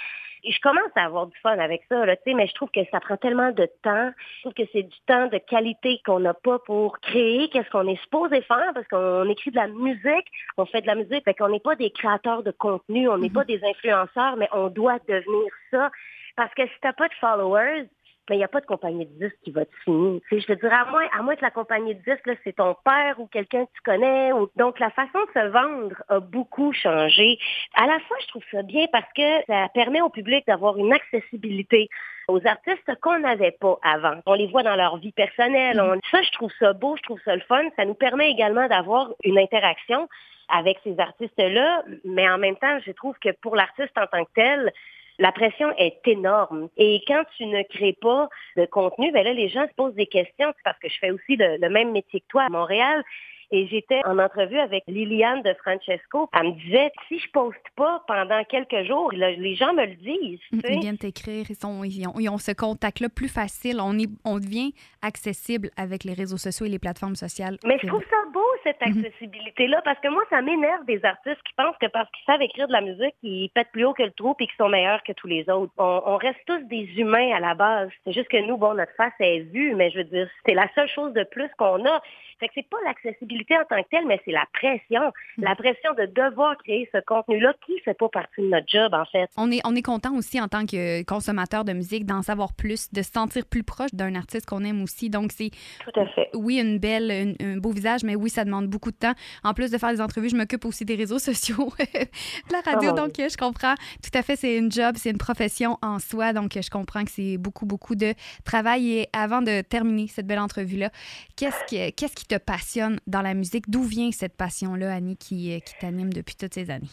Je 0.47 0.59
commence 0.61 0.91
à 0.95 1.05
avoir 1.05 1.27
du 1.27 1.37
fun 1.39 1.57
avec 1.57 1.83
ça, 1.89 2.05
là, 2.05 2.15
tu 2.15 2.23
sais, 2.25 2.33
mais 2.33 2.47
je 2.47 2.53
trouve 2.53 2.69
que 2.69 2.81
ça 2.91 2.99
prend 2.99 3.17
tellement 3.17 3.51
de 3.51 3.67
temps. 3.81 4.11
Je 4.37 4.41
trouve 4.41 4.53
que 4.53 4.69
c'est 4.71 4.83
du 4.83 4.97
temps 5.07 5.27
de 5.27 5.37
qualité 5.37 6.01
qu'on 6.05 6.19
n'a 6.19 6.33
pas 6.33 6.59
pour 6.59 6.99
créer 6.99 7.49
qu'est-ce 7.49 7.69
qu'on 7.69 7.87
est 7.87 8.01
supposé 8.03 8.41
faire? 8.41 8.71
Parce 8.73 8.87
qu'on 8.87 9.29
écrit 9.29 9.51
de 9.51 9.55
la 9.55 9.67
musique, 9.67 10.27
on 10.57 10.65
fait 10.65 10.81
de 10.81 10.87
la 10.87 10.95
musique, 10.95 11.23
fait 11.23 11.33
qu'on 11.33 11.49
n'est 11.49 11.59
pas 11.59 11.75
des 11.75 11.89
créateurs 11.91 12.43
de 12.43 12.51
contenu, 12.51 13.09
on 13.09 13.17
n'est 13.17 13.27
mm-hmm. 13.27 13.33
pas 13.33 13.45
des 13.45 13.61
influenceurs, 13.63 14.35
mais 14.37 14.49
on 14.51 14.67
doit 14.67 14.99
devenir 15.07 15.51
ça. 15.71 15.89
Parce 16.35 16.53
que 16.53 16.63
si 16.63 16.73
t'as 16.81 16.93
pas 16.93 17.07
de 17.07 17.13
followers, 17.15 17.87
mais 18.29 18.35
il 18.35 18.39
n'y 18.39 18.43
a 18.43 18.49
pas 18.49 18.61
de 18.61 18.65
compagnie 18.65 19.05
de 19.05 19.25
disques 19.25 19.39
qui 19.43 19.51
va 19.51 19.65
te 19.65 19.71
signer. 19.83 20.21
je 20.31 20.45
te 20.45 20.53
dirais, 20.53 20.75
à 20.75 20.85
moins, 20.85 21.07
à 21.17 21.21
moins 21.21 21.35
que 21.35 21.41
la 21.41 21.51
compagnie 21.51 21.95
de 21.95 22.01
disques, 22.01 22.39
c'est 22.43 22.55
ton 22.55 22.75
père 22.83 23.19
ou 23.19 23.27
quelqu'un 23.27 23.65
que 23.65 23.71
tu 23.73 23.81
connais. 23.83 24.31
Ou... 24.33 24.49
Donc, 24.55 24.79
la 24.79 24.89
façon 24.91 25.19
de 25.19 25.39
se 25.39 25.47
vendre 25.47 25.95
a 26.09 26.19
beaucoup 26.19 26.73
changé. 26.73 27.37
À 27.75 27.85
la 27.85 27.99
fois, 27.99 28.17
je 28.21 28.27
trouve 28.27 28.43
ça 28.51 28.63
bien 28.63 28.85
parce 28.91 29.11
que 29.15 29.45
ça 29.47 29.67
permet 29.73 30.01
au 30.01 30.09
public 30.09 30.45
d'avoir 30.47 30.77
une 30.77 30.93
accessibilité 30.93 31.89
aux 32.27 32.45
artistes 32.47 32.91
qu'on 33.01 33.19
n'avait 33.19 33.55
pas 33.59 33.77
avant. 33.83 34.19
On 34.25 34.33
les 34.33 34.47
voit 34.47 34.63
dans 34.63 34.75
leur 34.75 34.97
vie 34.97 35.11
personnelle. 35.11 35.77
Mm-hmm. 35.77 35.99
Ça, 36.09 36.21
je 36.23 36.31
trouve 36.31 36.51
ça 36.59 36.73
beau, 36.73 36.95
je 36.97 37.03
trouve 37.03 37.19
ça 37.23 37.35
le 37.35 37.41
fun. 37.41 37.63
Ça 37.75 37.85
nous 37.85 37.93
permet 37.93 38.31
également 38.31 38.67
d'avoir 38.67 39.11
une 39.23 39.37
interaction 39.37 40.07
avec 40.49 40.77
ces 40.83 40.99
artistes-là, 40.99 41.83
mais 42.03 42.29
en 42.29 42.37
même 42.37 42.55
temps, 42.57 42.79
je 42.85 42.91
trouve 42.91 43.15
que 43.19 43.29
pour 43.41 43.55
l'artiste 43.55 43.97
en 43.97 44.07
tant 44.07 44.23
que 44.25 44.31
tel, 44.35 44.71
la 45.19 45.31
pression 45.31 45.71
est 45.77 45.99
énorme. 46.07 46.69
Et 46.77 47.01
quand 47.07 47.23
tu 47.37 47.45
ne 47.45 47.63
crées 47.63 47.97
pas 47.99 48.29
de 48.57 48.65
contenu, 48.65 49.11
ben 49.11 49.23
là, 49.23 49.33
les 49.33 49.49
gens 49.49 49.67
se 49.67 49.73
posent 49.75 49.95
des 49.95 50.07
questions. 50.07 50.53
parce 50.63 50.77
que 50.79 50.89
je 50.89 50.97
fais 50.99 51.11
aussi 51.11 51.35
le, 51.37 51.69
même 51.69 51.91
métier 51.91 52.19
que 52.21 52.27
toi 52.27 52.43
à 52.43 52.49
Montréal. 52.49 53.03
Et 53.51 53.67
j'étais 53.67 54.01
en 54.05 54.17
entrevue 54.17 54.57
avec 54.57 54.83
Liliane 54.87 55.43
de 55.43 55.53
Francesco. 55.53 56.27
Elle 56.33 56.47
me 56.47 56.51
disait, 56.53 56.91
si 57.07 57.19
je 57.19 57.29
poste 57.31 57.57
pas 57.75 58.03
pendant 58.07 58.43
quelques 58.43 58.87
jours, 58.87 59.11
les 59.11 59.55
gens 59.55 59.71
me 59.73 59.85
le 59.85 59.95
disent. 59.95 60.39
Ils 60.51 60.79
viennent 60.79 60.97
t'écrire, 60.97 61.45
ils, 61.47 62.07
ils, 62.19 62.29
ont, 62.29 62.37
ce 62.39 62.51
contact-là 62.51 63.07
plus 63.07 63.27
facile. 63.27 63.79
On, 63.79 63.97
est, 63.99 64.09
on 64.25 64.39
devient 64.39 64.73
accessible 65.03 65.69
avec 65.77 66.03
les 66.05 66.13
réseaux 66.13 66.37
sociaux 66.37 66.65
et 66.65 66.69
les 66.69 66.79
plateformes 66.79 67.15
sociales. 67.15 67.57
Mais 67.65 67.77
je 67.81 67.87
trouve 67.87 68.03
ça 68.09 68.17
beau, 68.33 68.41
cette 68.65 68.81
mhm. 68.81 69.05
accessibilité-là, 69.05 69.81
parce 69.83 69.99
que 69.99 70.07
moi, 70.07 70.23
ça 70.29 70.41
m'énerve 70.41 70.85
des 70.85 71.03
artistes 71.05 71.41
qui 71.43 71.53
pensent 71.55 71.77
que 71.79 71.87
parce 71.87 72.09
qu'ils 72.11 72.25
savent 72.25 72.41
écrire 72.41 72.67
de 72.67 72.73
la 72.73 72.81
musique, 72.81 73.15
ils 73.23 73.49
pètent 73.49 73.71
plus 73.71 73.85
haut 73.85 73.93
que 73.93 74.03
le 74.03 74.11
trou 74.11 74.35
et 74.39 74.47
qu'ils 74.47 74.55
sont 74.57 74.69
meilleurs 74.69 75.03
que 75.03 75.13
tous 75.13 75.27
les 75.27 75.47
autres. 75.49 75.71
On, 75.77 76.17
reste 76.17 76.39
tous 76.47 76.63
des 76.67 76.89
humains 76.97 77.35
à 77.35 77.39
la 77.39 77.53
base. 77.53 77.89
C'est 78.03 78.13
juste 78.13 78.29
que 78.29 78.45
nous, 78.47 78.57
bon, 78.57 78.73
notre 78.73 78.93
face 78.95 79.13
est 79.19 79.41
vue, 79.41 79.75
mais 79.75 79.91
je 79.91 79.97
veux 79.97 80.03
dire, 80.05 80.29
c'est 80.45 80.53
la 80.53 80.67
seule 80.73 80.89
chose 80.89 81.13
de 81.13 81.23
plus 81.23 81.49
qu'on 81.57 81.85
a. 81.85 82.01
Fait 82.39 82.47
que 82.47 82.53
c'est 82.55 82.69
pas 82.69 82.77
l'accessibilité 82.85 83.55
en 83.57 83.63
tant 83.63 83.81
que 83.81 83.89
telle, 83.89 84.05
mais 84.05 84.19
c'est 84.25 84.31
la 84.31 84.45
pression. 84.51 85.13
La 85.37 85.55
pression 85.55 85.93
de 85.93 86.05
devoir 86.05 86.57
créer 86.57 86.89
ce 86.93 86.99
contenu-là 86.99 87.53
qui 87.65 87.79
fait 87.79 87.93
pas 87.93 88.09
partie 88.09 88.41
de 88.41 88.47
notre 88.47 88.67
job, 88.67 88.93
en 88.93 89.05
fait. 89.05 89.29
On 89.37 89.51
est, 89.51 89.61
on 89.63 89.75
est 89.75 89.81
content 89.81 90.15
aussi 90.15 90.41
en 90.41 90.47
tant 90.47 90.65
que 90.65 91.03
consommateur 91.03 91.63
de 91.63 91.71
musique 91.71 92.05
d'en 92.05 92.21
savoir 92.21 92.53
plus, 92.53 92.91
de 92.91 93.01
se 93.01 93.11
sentir 93.11 93.45
plus 93.45 93.63
proche 93.63 93.93
d'un 93.93 94.15
artiste 94.15 94.47
qu'on 94.47 94.63
aime 94.65 94.83
aussi. 94.83 95.09
Donc, 95.09 95.31
c'est. 95.31 95.51
Tout 95.83 95.97
à 95.97 96.05
fait. 96.07 96.29
Oui, 96.33 96.59
une 96.59 96.77
belle, 96.77 97.35
un 97.39 97.57
beau 97.57 97.71
visage, 97.71 98.03
mais 98.03 98.15
oui, 98.15 98.29
ça 98.29 98.43
demande 98.43 98.54
beaucoup 98.61 98.91
de 98.91 98.97
temps. 98.97 99.13
En 99.43 99.53
plus 99.53 99.71
de 99.71 99.77
faire 99.77 99.91
des 99.91 100.01
entrevues, 100.01 100.29
je 100.29 100.35
m'occupe 100.35 100.65
aussi 100.65 100.85
des 100.85 100.95
réseaux 100.95 101.19
sociaux, 101.19 101.71
de 101.79 102.53
la 102.53 102.61
radio. 102.61 102.91
Oh 102.93 102.95
donc, 102.95 103.13
je 103.17 103.37
comprends. 103.37 103.75
Tout 104.03 104.17
à 104.17 104.21
fait, 104.21 104.35
c'est 104.35 104.57
une 104.57 104.71
job, 104.71 104.95
c'est 104.97 105.11
une 105.11 105.17
profession 105.17 105.77
en 105.81 105.99
soi. 105.99 106.33
Donc, 106.33 106.51
je 106.53 106.69
comprends 106.69 107.03
que 107.03 107.11
c'est 107.11 107.37
beaucoup, 107.37 107.65
beaucoup 107.65 107.95
de 107.95 108.13
travail. 108.43 108.99
Et 108.99 109.07
avant 109.13 109.41
de 109.41 109.61
terminer 109.61 110.07
cette 110.07 110.27
belle 110.27 110.39
entrevue-là, 110.39 110.89
qu'est-ce 111.35 111.63
qui, 111.65 111.93
qu'est-ce 111.93 112.15
qui 112.15 112.25
te 112.25 112.37
passionne 112.37 112.99
dans 113.07 113.21
la 113.21 113.33
musique? 113.33 113.69
D'où 113.69 113.83
vient 113.83 114.11
cette 114.11 114.35
passion-là, 114.37 114.93
Annie, 114.93 115.17
qui, 115.17 115.61
qui 115.61 115.73
t'anime 115.79 116.11
depuis 116.11 116.35
toutes 116.35 116.53
ces 116.53 116.69
années? 116.71 116.89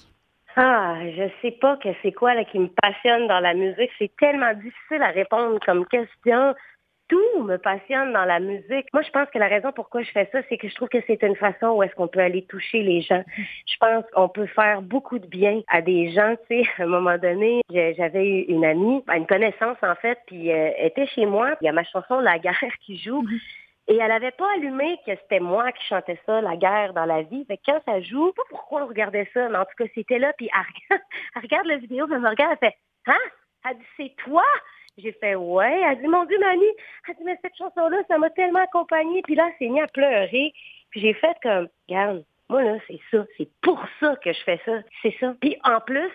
Ah, 0.55 0.97
je 1.17 1.31
sais 1.41 1.53
pas 1.53 1.77
que 1.79 1.89
c'est 2.03 2.13
quoi 2.13 2.35
là, 2.35 2.45
qui 2.45 2.59
me 2.59 2.69
passionne 2.69 3.27
dans 3.27 3.41
la 3.41 3.55
musique. 3.55 3.91
C'est 3.99 4.15
tellement 4.19 4.53
difficile 4.53 5.03
à 5.03 5.09
répondre 5.09 5.59
comme 5.65 5.87
question. 5.87 6.55
Tout 7.09 7.43
me 7.43 7.57
passionne 7.59 8.13
dans 8.13 8.25
la 8.25 8.41
musique. 8.41 8.87
Moi, 8.93 9.03
je 9.03 9.11
pense 9.11 9.29
que 9.31 9.39
la 9.39 9.49
raison 9.49 9.71
pourquoi 9.73 10.03
je 10.03 10.11
fais 10.11 10.29
ça, 10.33 10.41
c'est 10.49 10.57
que 10.57 10.69
je 10.69 10.75
trouve 10.75 10.89
que 10.89 11.03
c'est 11.07 11.23
une 11.23 11.37
façon 11.37 11.69
où 11.69 11.83
est-ce 11.83 11.95
qu'on 11.95 12.09
peut 12.09 12.21
aller 12.21 12.45
toucher 12.47 12.83
les 12.83 13.03
gens. 13.03 13.23
Je 13.37 13.77
pense 13.79 14.05
qu'on 14.13 14.29
peut 14.29 14.47
faire 14.47 14.83
beaucoup 14.83 15.19
de 15.19 15.27
bien 15.27 15.61
à 15.69 15.83
des 15.83 16.11
gens. 16.13 16.37
Tu 16.49 16.63
sais, 16.63 16.69
à 16.79 16.85
un 16.85 16.87
moment 16.87 17.19
donné, 17.19 17.61
j'avais 17.71 18.27
eu 18.27 18.41
une 18.43 18.65
amie, 18.65 19.03
une 19.15 19.27
connaissance 19.27 19.77
en 19.83 19.95
fait, 19.97 20.19
puis 20.27 20.51
euh, 20.53 20.71
elle 20.79 20.87
était 20.87 21.07
chez 21.09 21.27
moi. 21.27 21.55
Il 21.61 21.67
y 21.67 21.69
a 21.69 21.73
ma 21.73 21.85
chanson 21.85 22.21
La 22.21 22.39
guerre 22.39 22.57
qui 22.81 22.99
joue. 22.99 23.23
Mm-hmm. 23.23 23.41
Et 23.89 23.97
elle 23.97 24.09
n'avait 24.09 24.31
pas 24.31 24.47
allumé 24.55 24.97
que 25.05 25.11
c'était 25.23 25.41
moi 25.41 25.73
qui 25.73 25.85
chantais 25.89 26.19
ça, 26.25 26.41
la 26.41 26.57
guerre 26.57 26.93
dans 26.95 27.05
la 27.05 27.23
vie. 27.23 27.45
Fait 27.47 27.57
que 27.57 27.63
quand 27.67 27.81
ça 27.85 28.01
joue, 28.01 28.33
pas 28.33 28.43
pourquoi 28.49 28.85
on 28.85 28.87
regardait 28.87 29.29
ça, 29.35 29.49
mais 29.49 29.59
en 29.59 29.65
tout 29.65 29.75
cas, 29.77 29.91
c'était 29.93 30.21
là, 30.21 30.33
puis 30.39 30.49
elle, 30.91 30.99
regarde 31.43 31.67
la 31.67 31.79
vidéo, 31.79 32.07
elle 32.11 32.21
me 32.21 32.29
regarde, 32.29 32.57
elle 32.63 32.71
fait 32.71 32.77
Hein? 33.07 33.19
Elle 33.65 33.79
dit 33.79 33.85
C'est 33.97 34.15
toi? 34.25 34.45
J'ai 34.99 35.13
fait 35.13 35.35
Ouais. 35.35 35.81
Elle 35.89 36.01
dit 36.01 36.09
Mon 36.09 36.25
Dieu, 36.25 36.39
Mani, 36.39 36.65
elle 37.09 37.17
dit 37.17 37.25
Mais 37.25 37.39
cette 37.43 37.57
chanson-là, 37.57 37.99
ça 38.09 38.19
m'a 38.19 38.31
tellement 38.31 38.63
accompagnée. 38.63 39.23
Puis 39.23 39.35
là, 39.35 39.49
elle 39.49 39.55
s'est 39.59 39.73
mise 39.73 39.83
à 39.83 39.89
pleurer. 39.89 40.53
Puis 40.91 41.01
j'ai 41.01 41.15
fait 41.15 41.37
comme 41.43 41.69
Regarde, 41.89 42.25
moi 42.49 42.63
là, 42.63 42.79
c'est 42.87 43.01
ça. 43.11 43.25
C'est 43.39 43.49
pour 43.63 43.83
ça 44.01 44.17
que 44.17 44.33
je 44.33 44.43
fais 44.43 44.61
ça. 44.65 44.81
C'est 45.03 45.15
ça. 45.19 45.35
Puis 45.41 45.57
en 45.65 45.81
plus, 45.81 46.13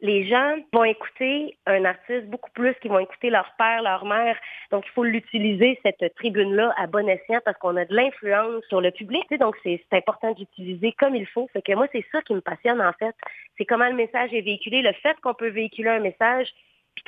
les 0.00 0.28
gens 0.28 0.56
vont 0.72 0.84
écouter 0.84 1.56
un 1.66 1.84
artiste 1.84 2.26
beaucoup 2.26 2.50
plus 2.52 2.74
qu'ils 2.80 2.90
vont 2.90 3.00
écouter 3.00 3.30
leur 3.30 3.52
père, 3.58 3.82
leur 3.82 4.04
mère. 4.04 4.36
Donc, 4.70 4.84
il 4.86 4.90
faut 4.92 5.02
l'utiliser, 5.02 5.78
cette 5.82 6.14
tribune-là, 6.14 6.72
à 6.76 6.86
bon 6.86 7.08
escient 7.08 7.40
parce 7.44 7.58
qu'on 7.58 7.76
a 7.76 7.84
de 7.84 7.94
l'influence 7.94 8.62
sur 8.68 8.80
le 8.80 8.90
public. 8.92 9.26
donc, 9.40 9.56
c'est 9.62 9.80
important 9.90 10.32
d'utiliser 10.32 10.92
comme 10.98 11.16
il 11.16 11.26
faut. 11.26 11.48
Fait 11.52 11.62
que 11.62 11.72
moi, 11.72 11.88
c'est 11.92 12.04
ça 12.12 12.22
qui 12.22 12.34
me 12.34 12.40
passionne, 12.40 12.80
en 12.80 12.92
fait. 12.92 13.14
C'est 13.56 13.64
comment 13.64 13.88
le 13.88 13.94
message 13.94 14.32
est 14.32 14.40
véhiculé, 14.40 14.82
le 14.82 14.92
fait 14.92 15.18
qu'on 15.20 15.34
peut 15.34 15.48
véhiculer 15.48 15.90
un 15.90 16.00
message 16.00 16.48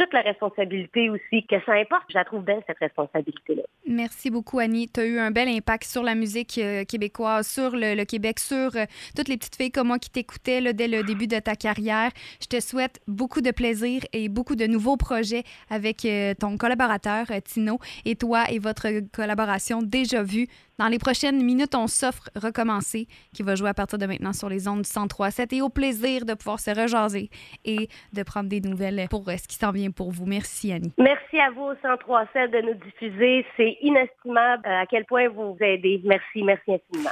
toute 0.01 0.15
la 0.15 0.23
responsabilité 0.23 1.11
aussi, 1.11 1.45
que 1.47 1.57
ça 1.67 1.75
importe, 1.75 2.05
je 2.09 2.17
la 2.17 2.25
trouve 2.25 2.43
belle, 2.43 2.63
cette 2.67 2.79
responsabilité-là. 2.79 3.63
Merci 3.87 4.31
beaucoup, 4.31 4.59
Annie. 4.59 4.89
Tu 4.89 5.01
as 5.01 5.05
eu 5.05 5.19
un 5.19 5.31
bel 5.31 5.47
impact 5.47 5.85
sur 5.85 6.03
la 6.03 6.15
musique 6.15 6.57
euh, 6.57 6.85
québécoise, 6.85 7.47
sur 7.47 7.73
le, 7.75 8.03
Québec, 8.05 8.39
sur 8.39 8.77
euh, 8.77 8.87
toutes 9.15 9.29
les 9.29 9.37
petites 9.37 9.57
filles 9.57 9.71
comme 9.71 9.89
moi 9.89 9.99
qui 9.99 10.09
t'écoutaient 10.09 10.73
dès 10.73 10.89
le 10.89 11.03
début 11.03 11.27
de 11.27 11.39
ta 11.39 11.55
carrière. 11.55 12.11
Je 12.41 12.47
te 12.47 12.61
souhaite 12.61 12.99
beaucoup 13.09 13.43
de 13.43 13.51
plaisir 13.51 14.01
et 14.15 14.31
beaucoup 14.31 14.57
de 14.57 14.67
nouveaux 14.67 14.97
projets 14.97 15.43
avec 15.69 16.07
euh, 16.07 16.33
ton 16.33 16.57
collaborateur, 16.57 17.27
Tino, 17.45 17.79
et 18.07 18.17
toi 18.17 18.51
et 18.51 18.59
votre 18.59 18.89
collaboration 19.13 19.83
déjà 19.83 20.23
vue 20.23 20.47
dans 20.81 20.89
les 20.89 20.99
prochaines 20.99 21.45
minutes, 21.45 21.75
on 21.75 21.87
s'offre 21.87 22.31
Recommencer, 22.35 23.07
qui 23.35 23.43
va 23.43 23.55
jouer 23.55 23.69
à 23.69 23.75
partir 23.75 23.99
de 23.99 24.07
maintenant 24.07 24.33
sur 24.33 24.49
les 24.49 24.67
ondes 24.67 24.81
du 24.81 24.89
103.7 24.89 25.55
et 25.55 25.61
au 25.61 25.69
plaisir 25.69 26.25
de 26.25 26.33
pouvoir 26.33 26.59
se 26.59 26.71
rejaser 26.71 27.29
et 27.67 27.89
de 28.15 28.23
prendre 28.23 28.49
des 28.49 28.63
nouvelles 28.63 29.07
pour 29.11 29.25
ce 29.27 29.47
qui 29.47 29.57
s'en 29.57 29.73
vient 29.73 29.91
pour 29.91 30.11
vous. 30.11 30.25
Merci, 30.25 30.73
Annie. 30.73 30.91
Merci 30.97 31.39
à 31.39 31.51
vous 31.51 31.65
au 31.65 31.75
103.7 31.75 32.51
de 32.51 32.63
nous 32.63 32.75
diffuser. 32.75 33.45
C'est 33.59 33.77
inestimable 33.83 34.67
à 34.67 34.87
quel 34.87 35.05
point 35.05 35.29
vous 35.29 35.53
vous 35.53 35.63
aidez. 35.63 36.01
Merci, 36.03 36.43
merci 36.43 36.73
infiniment. 36.73 37.11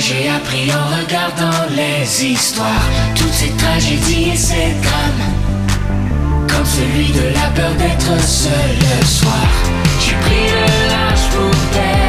J'ai 0.00 0.28
appris 0.28 0.70
en 0.72 0.96
regardant 1.00 1.66
les 1.70 2.24
histoires, 2.24 2.88
toutes 3.14 3.32
ces 3.32 3.50
tragédies 3.50 4.30
et 4.32 4.36
ces 4.36 4.74
drames, 4.82 6.46
comme 6.48 6.64
celui 6.64 7.12
de 7.12 7.34
la 7.34 7.48
peur 7.54 7.74
d'être 7.74 8.20
seul 8.22 8.70
le 8.80 9.04
soir. 9.04 9.48
J'ai 10.00 10.14
pris 10.14 10.46
le 10.50 10.88
large 10.88 11.28
pour 11.30 12.07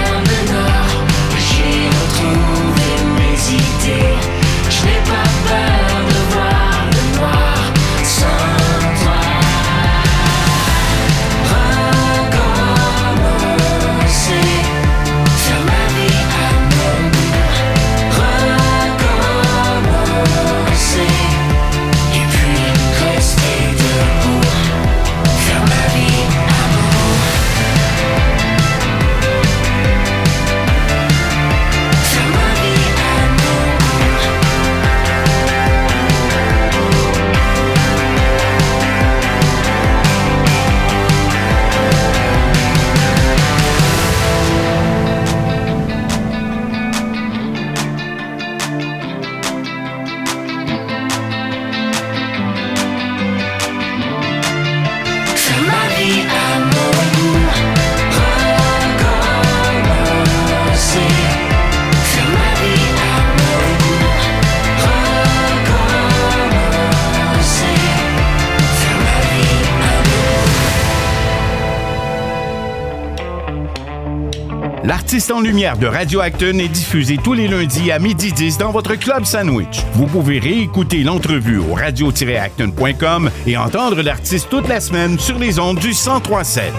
L'artiste 74.90 75.30
en 75.30 75.40
lumière 75.40 75.78
de 75.78 75.86
Radio 75.86 76.20
Acton 76.20 76.58
est 76.58 76.68
diffusé 76.68 77.18
tous 77.24 77.34
les 77.34 77.48
lundis 77.48 77.92
à 77.92 78.00
midi 78.00 78.34
10 78.34 78.58
dans 78.58 78.72
votre 78.72 78.96
club 78.96 79.24
sandwich. 79.24 79.82
Vous 79.94 80.08
pouvez 80.08 80.40
réécouter 80.40 81.04
l'entrevue 81.04 81.60
au 81.60 81.76
radio-acton.com 81.76 83.30
et 83.46 83.56
entendre 83.56 84.02
l'artiste 84.02 84.50
toute 84.50 84.68
la 84.68 84.80
semaine 84.80 85.20
sur 85.20 85.38
les 85.38 85.60
ondes 85.60 85.78
du 85.78 85.90
1037. 85.90 86.74